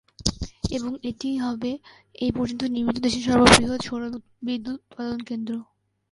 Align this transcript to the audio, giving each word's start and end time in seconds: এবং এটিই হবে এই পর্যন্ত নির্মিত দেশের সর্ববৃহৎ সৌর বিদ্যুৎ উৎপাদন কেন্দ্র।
এবং 0.71 0.91
এটিই 1.03 1.37
হবে 1.37 1.71
এই 2.15 2.31
পর্যন্ত 2.31 2.61
নির্মিত 2.75 2.97
দেশের 2.99 3.23
সর্ববৃহৎ 3.27 3.81
সৌর 3.81 4.01
বিদ্যুৎ 4.47 4.77
উৎপাদন 4.79 5.19
কেন্দ্র। 5.29 5.53